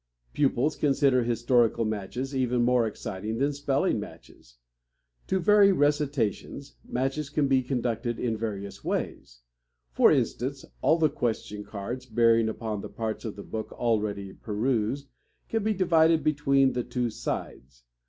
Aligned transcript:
Pupils 0.33 0.75
consider 0.75 1.23
historical 1.23 1.85
matches 1.85 2.35
even 2.35 2.63
more 2.63 2.87
exciting 2.87 3.37
than 3.37 3.53
spelling 3.53 3.99
matches. 3.99 4.57
To 5.27 5.37
vary 5.37 5.71
recitations, 5.71 6.73
matches 6.83 7.29
can 7.29 7.47
be 7.47 7.61
conducted 7.61 8.17
in 8.19 8.35
various 8.35 8.83
ways. 8.83 9.41
For 9.91 10.11
instance, 10.11 10.65
all 10.81 10.97
the 10.97 11.07
question 11.07 11.63
cards 11.63 12.07
bearing 12.07 12.49
upon 12.49 12.81
the 12.81 12.89
parts 12.89 13.25
of 13.25 13.35
the 13.35 13.43
book 13.43 13.71
already 13.73 14.33
perused 14.33 15.07
can 15.49 15.63
be 15.63 15.75
divided 15.75 16.23
between 16.23 16.73
the 16.73 16.83
two 16.83 17.11
"sides." 17.11 17.83